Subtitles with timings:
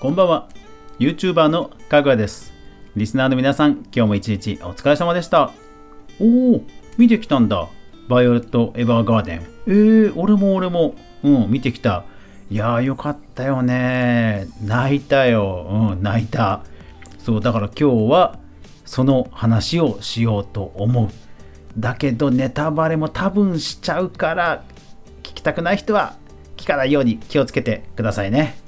[0.00, 0.48] こんばんは。
[0.98, 2.54] YouTuber のかぐわです。
[2.96, 5.52] リスナーの皆さん今日も一日お疲れ様でした。
[6.18, 6.64] おお
[6.96, 7.68] 見てきたんだ。
[8.08, 9.42] バイオレット・エヴァーガーデン。
[9.66, 10.94] えー、俺も俺も。
[11.22, 12.04] うん見てきた。
[12.50, 14.48] いやーよかったよね。
[14.64, 15.66] 泣いたよ。
[15.92, 16.62] うん泣いた。
[17.18, 18.38] そうだから今日は
[18.86, 21.10] その話をしようと思う。
[21.78, 24.64] だけどネタバレも多分しちゃうから
[25.22, 26.14] 聞きたくない人は
[26.56, 28.59] 聞かないように気をつけてくださいね。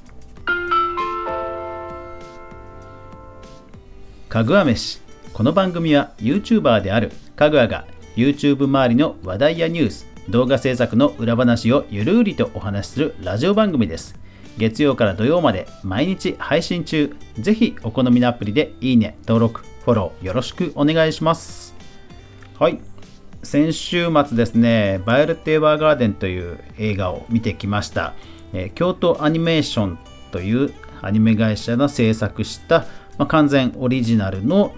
[4.33, 5.03] かぐわ飯。
[5.35, 7.85] この番組は YouTuber であるかぐわが
[8.17, 14.19] YouTube 周りの話題やニュース動画制作の裏話をゆるりとお話しするラジオ番組です。
[14.57, 17.15] 月曜から土曜まで毎日配信中。
[17.39, 21.75] ぜひお好みのアプリでいいね登録フォローよろしくお願いします。
[22.59, 22.81] はい。
[23.43, 28.15] 先週末ですね「バイオレット・エヴァーガーデン」という映画を見てきました、
[28.55, 29.99] えー、京都アニメーション
[30.31, 32.87] というアニメ会社が制作した
[33.19, 34.75] まあ、完全オリジナルの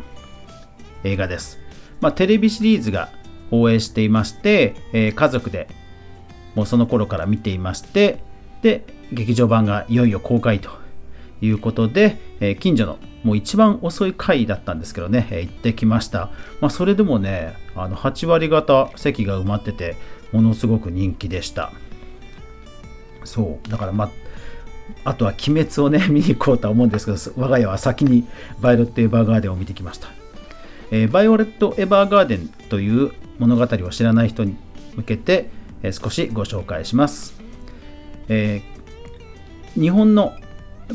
[1.05, 1.59] 映画です。
[2.01, 3.11] まあ、テレビシリーズが
[3.51, 5.69] 放映していまして、えー、家族で
[6.55, 8.21] もうその頃から見ていまして、
[8.63, 10.71] で、劇場版がいよいよ公開と
[11.41, 16.31] いうことで、えー、近所のもう一番遅い回だったんですけどね、えー、行ってきました。
[16.61, 19.97] まあ、それでもね、あの8割方席が埋まってて、
[20.33, 21.73] ものすごく人気でした。
[23.25, 24.11] そう、だからまあ、
[25.05, 28.25] あとは鬼滅をね、 見に行こうとは思うんですけど、我が家は先に
[28.61, 30.09] バイオレット・エヴァーガーデンを見てきました。
[30.91, 34.57] えー、バイオレット・エヴァーガーデンという物語を知らない人に
[34.97, 35.51] 向けて、
[35.83, 37.35] えー、少しご紹介します。
[38.29, 40.35] えー、日本の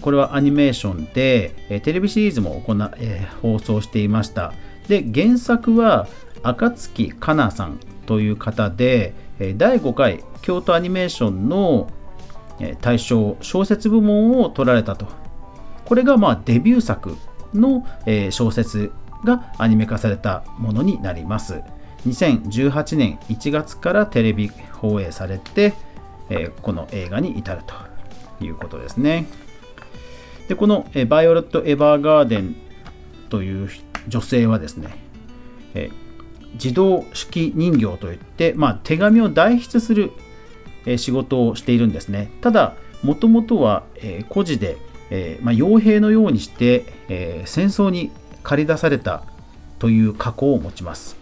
[0.01, 4.53] これはアニメーションで、えテレビシリーズも行、え放送していました。
[4.87, 6.07] で、原作は
[6.43, 11.89] 暁かなさんという方で、え第5回京都アニメーションの
[12.81, 15.07] 大賞小説部門を取られたと。
[15.85, 17.17] これがまあデビュー作
[17.53, 17.85] の
[18.31, 18.91] 小説
[19.23, 21.61] がアニメ化されたものになります。
[22.05, 25.73] 2018年1月からテレビ放映されて
[26.61, 29.25] この映画に至るということですね。
[30.47, 32.55] でこのバイオレット・エヴァーガーデン
[33.29, 33.69] という
[34.07, 34.95] 女性はですね
[36.53, 40.11] 自動式人形といって、まあ、手紙を代筆する
[40.97, 42.31] 仕事をしているんですね。
[42.41, 43.83] ただ、もともとは
[44.29, 44.77] 孤児で、
[45.41, 46.85] まあ、傭兵のようにして、
[47.45, 48.11] 戦争に
[48.43, 49.23] 駆り出された
[49.79, 51.17] という過去を持ちます。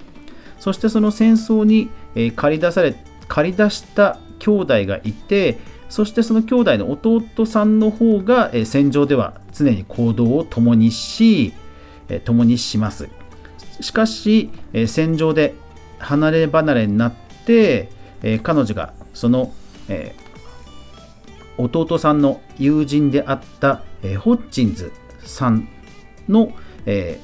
[0.59, 1.89] そしてその戦争に
[2.35, 2.95] 駆り出され、
[3.27, 11.53] 駆り出した兄弟がいて、そしてその兄弟の弟さんの方が戦場では常に行動を共にし、
[12.25, 13.09] 共にします。
[13.79, 14.49] しかし、
[14.87, 15.53] 戦場で
[15.99, 17.13] 離れ離れになっ
[17.45, 17.89] て、
[18.43, 19.51] 彼女がその、
[19.89, 24.91] えー、弟さんの友人であった、えー、ホッチンズ
[25.23, 25.67] さん
[26.29, 26.51] の、
[26.85, 27.19] え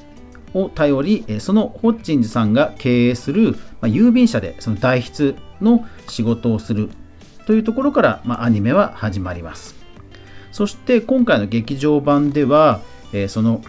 [0.52, 6.90] ー、を頼り、そのホッチンズさんが経営する、まあ、郵便社でその代筆の仕事をする
[7.46, 9.76] というところから、まあ、アニメは始まります。
[10.50, 12.80] そして今回の劇場版では、
[13.12, 13.62] えー、その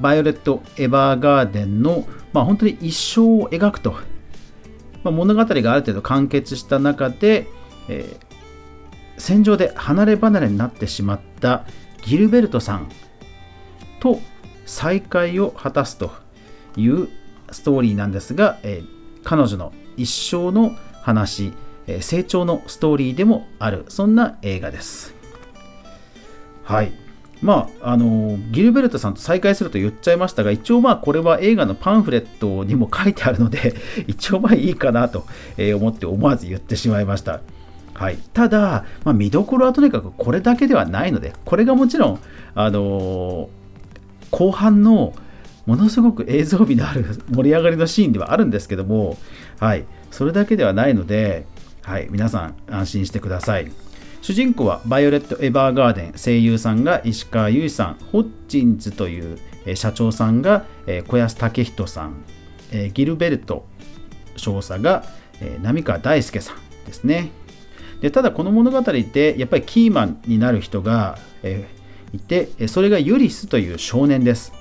[0.00, 3.94] バイオレット・エヴァーガーデンの、まあ、本当に一生を描くと
[5.04, 7.46] まあ、物語がある程度完結した中で、
[7.88, 8.26] えー、
[9.18, 11.64] 戦場で離れ離れになってしまった
[12.02, 12.88] ギルベルトさん
[14.00, 14.20] と
[14.66, 16.12] 再会を果たすと
[16.76, 17.08] いう
[17.50, 18.86] ストーリーなんですが、えー、
[19.24, 21.52] 彼女の一生の話、
[21.86, 25.14] えー、成長のストーリーでもあるそんな映画です。
[26.64, 27.01] はい
[27.42, 33.74] まあ、あのギルベルトさんと再会すると言っちゃいましたが、一応まあこれは映画のパンフレットにも書いてあるので、
[34.06, 35.26] 一応まあいいかなと
[35.76, 37.40] 思って思わず言ってしまいました。
[37.94, 42.18] はい、ただ、まあ、見どころはとにかくこれだけではないので、これがもちろん、
[42.54, 43.50] あの
[44.30, 45.12] 後半の
[45.66, 49.16] ものすごく映像美のある盛り上がりのシーンではあるんですけども、
[49.58, 51.46] はい、それだけではないので、
[51.82, 53.70] はい、皆さん安心してください。
[54.22, 59.36] 主人公はバイオレット・エヴァーガーデン声優さんが石川由依さんホッチンズという
[59.74, 60.64] 社長さんが
[61.08, 62.24] 小安武人さん
[62.94, 63.66] ギルベルト
[64.36, 65.04] 少佐が
[65.60, 67.30] 浪川大輔さんですね。
[68.00, 71.18] でただこの物語でやっぱりキーマンになる人が
[72.12, 74.52] いてそれがユリスという少年です。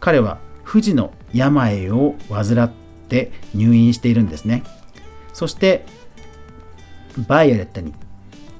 [0.00, 2.70] 彼は不治の病を患っ
[3.08, 4.64] て入院しているんですね。
[5.32, 5.86] そして
[7.28, 7.94] バイオレットに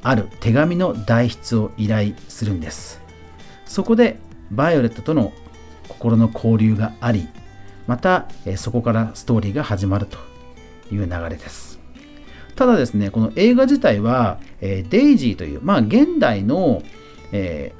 [0.05, 3.01] ある手紙の代筆を依頼するんです。
[3.65, 4.19] そこで
[4.51, 5.33] バイオレットとの
[5.89, 7.27] 心の交流があり
[7.87, 10.19] またそこからストーリーが始まると
[10.93, 11.81] いう流れです。
[12.55, 16.83] ただですねこの映画自体は、えデイジーというまあ現代の、
[17.33, 17.73] え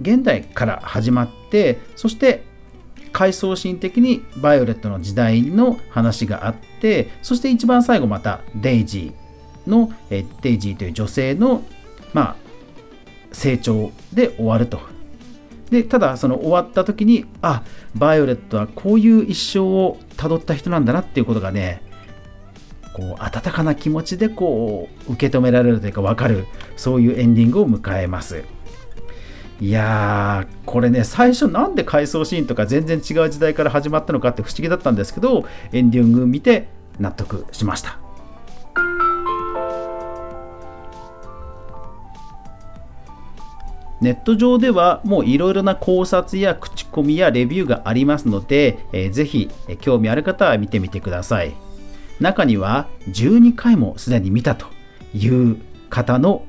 [0.00, 2.42] 現代から始まってそして
[3.12, 9.23] 回想シーン的にヴァイオレットの時代の話があってそして一番最後またデイジー
[9.66, 11.62] のえデイジーという女性の
[12.12, 12.36] まあ
[13.32, 14.80] 成長で終わると。
[15.70, 17.62] でただその終わった時にあ
[17.94, 21.82] バイオレットはこういう一生をたどった人なんだなっていうことがね
[22.92, 26.46] こう温かな気持ちでこう受け止められるというか分かる
[26.76, 28.44] そういうエンディングを迎えます。
[29.60, 36.68] いやーこれね最初なんで回想シーンとか全然違う時代から始まったのかって不思議だったんですけどエンディング見て
[36.98, 38.03] 納得しました。
[44.04, 51.54] ネット上ではもういろいろな考察や口コミやレビューがありますので、えー、ぜひ興味ある方は見てみてください。
[52.20, 54.66] 中には12回もすでに見たと
[55.14, 55.56] いう
[55.88, 56.44] 方の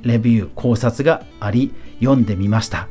[0.00, 2.88] レビュー考察があり読んでみました。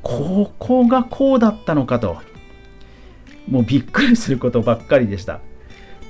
[0.00, 2.16] ここがこうだったのかと。
[3.46, 5.40] もうびっくりすることばっかりでした。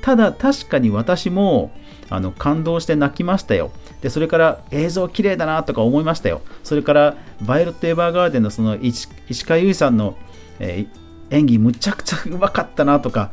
[0.03, 1.73] ただ確かに私も
[2.15, 3.71] あの感動して泣きましたよ。
[4.03, 6.43] でそれから映像綺麗だなとか思いましたよ。
[6.63, 9.09] それからバイオレット・エヴァーガーデンのその石
[9.45, 10.17] 川由依さんの、
[10.59, 13.33] えー、演技むちゃくちゃうまかったなとか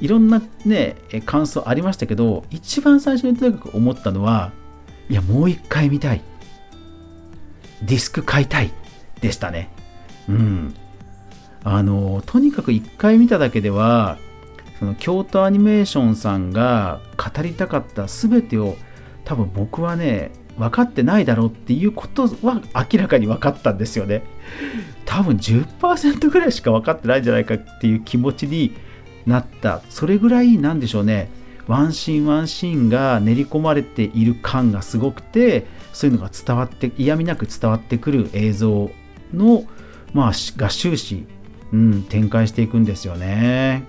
[0.00, 4.52] いろんなね感想ありましたけど一番最初にとにかく思ったのは
[5.08, 6.22] いやもう一回見たい。
[7.82, 8.72] ディスク買いたい。
[9.20, 9.70] でしたね。
[10.28, 10.74] うん。
[11.62, 14.18] あのとにかく一回見ただけでは
[14.80, 18.76] その京都アニメーションさんが語りたかった全てを
[19.24, 22.60] 多分僕はね分かってないだろうっていうことは
[22.92, 24.22] 明らかに分かったんですよね。
[25.04, 28.74] 多分10%ぐらいしか分かってないんじゃないかっていう気持ちに
[29.26, 29.82] なった。
[29.90, 31.30] それぐらいなんでしょうね。
[31.66, 38.90] ワンシーンワンシーンが練り込まれている感がすごくてそういうのが伝わって嫌味なく伝わってくる映像
[39.32, 39.64] の
[40.12, 41.26] まあが終始、
[41.72, 43.84] うん、展開していくんですよね。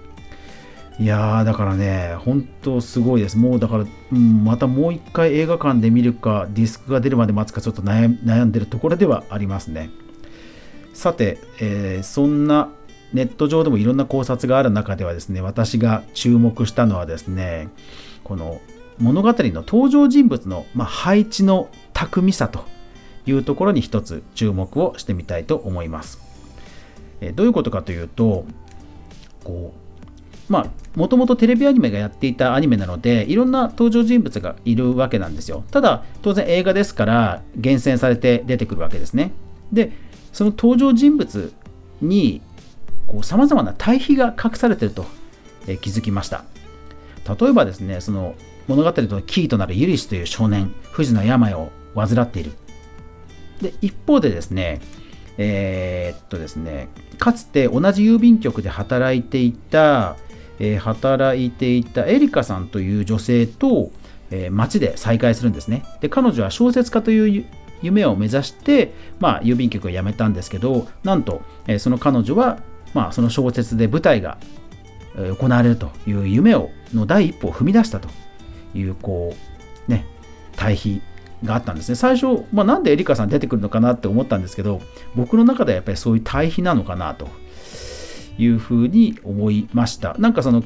[0.99, 9.89] いやーだからね本当すごいですもうだから、うん、またもう一回映画館で見るかディスクが出るまで待つかちょっと悩んでるところではありますね
[10.93, 12.69] さて、えー、そんな
[13.13, 17.69] ネット上でもいろんな考察がある中ではですね私が注目したのはですね
[18.23, 18.61] この
[18.99, 22.65] 物語の登場人物の、まあ、配置の巧みさと
[23.25, 26.19] いうところに一つ注目をしてみたいと思います。
[27.19, 28.45] えどういうことかというと
[29.43, 29.80] こう
[30.49, 30.65] まあ
[30.95, 35.63] もともとテレビアニメがやっていたアニメなのでいろんな登場人物がいるわけなんですよ。
[35.71, 39.31] ただ当然映画ですから厳選されて出てくるわけですね。
[39.71, 39.91] で
[40.33, 41.53] その登場人物
[42.01, 42.41] に
[43.23, 45.05] さまざまな対比が隠されていると、
[45.67, 46.43] え、気づきました。
[47.39, 48.35] 例えばですねその
[48.67, 52.51] 物語のキーとなるユリスという少年不治の病を患っている。
[53.61, 54.81] で一方でですね
[55.37, 60.15] えー、っとですねかつて同じ郵便局で働いていた、
[60.61, 63.91] えー、働いていたエリカさんという女性と、
[64.29, 65.83] えー、街で再会するんですね。
[65.99, 67.45] で彼女は小説家という
[67.81, 72.59] 夢を目指して、まあ、郵便局を辞めたんですけどなんと、えー、その彼女は
[72.93, 74.37] まあ、その小説で舞台が
[75.15, 78.09] 行われるという夢をの第一歩を踏み出したと
[78.73, 79.35] いうこ
[79.87, 80.05] うね
[80.55, 81.01] 対比
[81.43, 81.95] があったんですね。
[81.95, 84.81] 最初、まあ、なんでエリカさん出てくるのかなって思ったんですけど
[85.15, 87.27] 僕の中ではやっぱりそういう対比なのかなと
[88.37, 90.63] いうふうに思いましたなんかその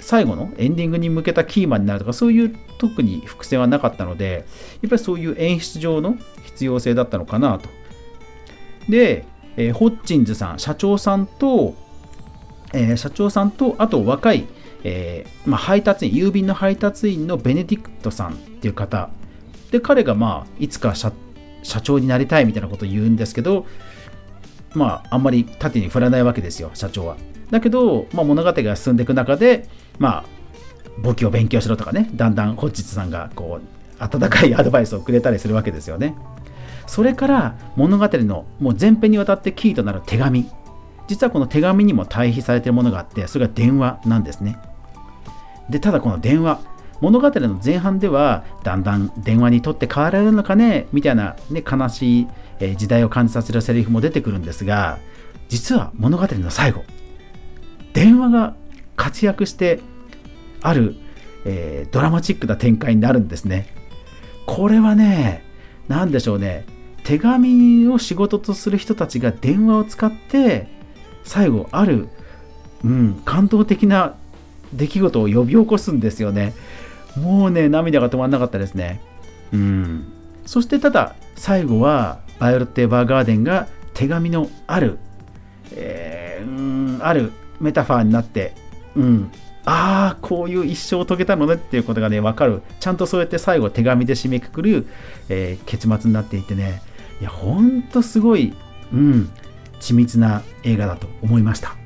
[0.00, 4.46] 最後のエンディングに向けたキーマンになるとかそういう特に伏線はなかったので
[4.82, 7.68] やっぱりそういう演出上の必要性だったのかなと
[8.88, 11.74] でえー、ホッチンズさん、社長さんと、
[12.72, 14.46] えー、社長さんと、あと若い、
[14.84, 19.10] えー、まあ、配達員、郵便の配達員のベネディクトさんっていう方。
[19.70, 21.12] で、彼がまあ、いつか社
[21.82, 23.66] 長になりたいみたいなことを言うんですけど、
[24.74, 27.16] まあ、あんまり縦に振らないわけですよ、社長は。
[27.50, 30.24] だけど、まあ、物語が進んでいく中で、まあ、
[30.98, 36.14] 簿記を勉強しろとかね、だんだんホッチツさんがこう、温かいアドバイスをくれたりするわけですよね。
[36.90, 40.50] それから物語のもう前編にわたってキーとなる手紙
[41.06, 44.58] 実はこの手紙にも対比されているものがあってそれが電話なんですね
[45.68, 46.60] でただこの電話
[47.00, 52.28] 物語の前半ではだんだん電話にとって変わられるのかねみたいな、ね、悲しい
[52.76, 54.98] 時代を感じさせるセリフも出てくるんですが
[55.48, 56.84] 実は物語の最後
[57.92, 58.54] 電話が
[58.96, 59.80] 活躍して
[60.60, 60.94] ある、
[61.44, 63.74] えー、ドラマチックな展開になるんですね。
[64.46, 65.42] これはね
[65.88, 66.66] 何でしょうね。
[67.02, 70.68] 手紙を仕事とする人たちが電話を使って
[71.24, 72.08] 最後ある、
[72.84, 74.16] うん、感動的な
[74.72, 76.52] 出来事を呼び起こすんですよね。
[77.16, 79.00] もうね涙が止まんなかったですね。
[79.52, 80.04] うん。
[80.46, 84.98] そしてただ最後はバイオレット・エヴァーガーデンが手紙のある、
[85.74, 88.54] えー、うんあるメタファーになって、
[88.96, 89.30] うん、
[89.64, 92.62] ああこういう一生を遂げたのねっていうことがね分かる。
[92.80, 94.86] ちゃんとそうやって最後手紙で締めくくる、
[95.28, 96.82] えー、結末になっていてね。
[97.20, 98.54] いやほんとすごい、
[98.92, 99.30] うん、
[99.80, 101.76] 緻密な映画だと思いました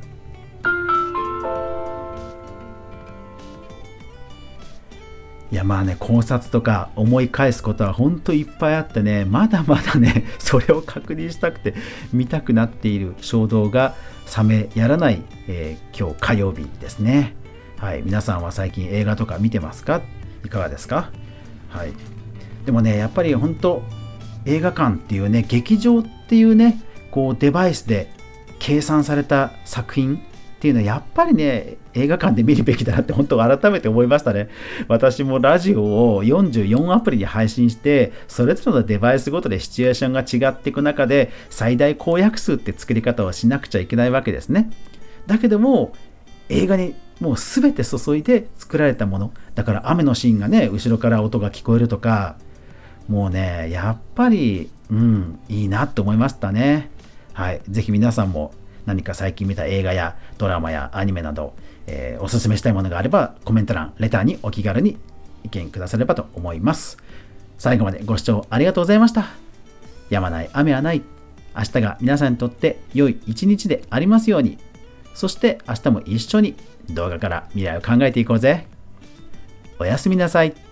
[5.55, 11.75] いやまあね考察とか思い返すことは本当いっぱいあってねまだまだね それを確認したくて
[12.13, 13.95] 見たくなっている衝動が
[14.37, 17.37] 冷めやらない、えー、今日火曜日ですね。
[17.79, 20.01] はい皆さんは最近映画とか見てますか？
[20.45, 21.11] いかがですか？
[21.69, 21.93] はい。
[22.67, 23.85] でもねやっぱり本当
[24.47, 26.81] 映画館っていうね劇場っていうね
[27.13, 28.11] こうデバイスで
[28.59, 30.21] 計算された作品
[30.65, 34.49] っていうのはやっぱりね映画館で見るべきだなって本当改めて思いましたね。
[34.89, 44.71] 私もラジオを44アプリで配信してそれぞれのデバイスごとでシチュエーションが違っていく中で最大公約数って作り方をしなくちゃいけないわけですね。
[45.27, 45.93] だけども
[46.49, 49.35] 映画にもう全て注いで作られたもの。
[49.55, 52.37] だから雨のシーンがね後ろから音が聞こえるとか
[53.07, 56.89] もうねやっぱりうんいいなって思いましたね。
[57.35, 58.55] はい是非皆さんも
[58.87, 61.55] 何か最近見た映画やドラマやアニメなど、
[61.87, 64.99] えー、おすすめしたいものがあればコメント欄、レターにお気軽に
[65.43, 66.99] 意見くださればと思います。
[67.59, 69.27] 最後までご視聴ありがとうございました。
[70.11, 71.03] やまない雨はない。
[71.57, 74.59] 明日が皆さんにとって良い一日でありますように。
[75.15, 76.57] そして明日も一緒に
[76.91, 78.67] 動画から未来を考えていこうぜ。
[79.79, 80.64] おやすみなさい。